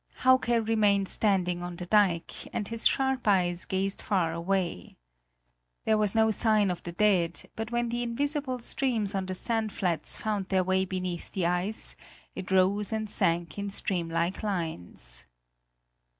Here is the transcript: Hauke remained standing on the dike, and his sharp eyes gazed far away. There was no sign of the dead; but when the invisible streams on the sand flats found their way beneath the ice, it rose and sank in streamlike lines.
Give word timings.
Hauke 0.25 0.47
remained 0.67 1.07
standing 1.07 1.61
on 1.61 1.75
the 1.75 1.85
dike, 1.85 2.47
and 2.51 2.67
his 2.67 2.87
sharp 2.87 3.27
eyes 3.27 3.65
gazed 3.65 4.01
far 4.01 4.33
away. 4.33 4.97
There 5.85 5.95
was 5.95 6.15
no 6.15 6.31
sign 6.31 6.71
of 6.71 6.81
the 6.81 6.91
dead; 6.91 7.43
but 7.55 7.71
when 7.71 7.89
the 7.89 8.01
invisible 8.01 8.57
streams 8.57 9.13
on 9.13 9.27
the 9.27 9.35
sand 9.35 9.71
flats 9.71 10.17
found 10.17 10.49
their 10.49 10.63
way 10.63 10.85
beneath 10.85 11.31
the 11.33 11.45
ice, 11.45 11.95
it 12.33 12.49
rose 12.49 12.91
and 12.91 13.07
sank 13.07 13.59
in 13.59 13.69
streamlike 13.69 14.41
lines. 14.41 15.27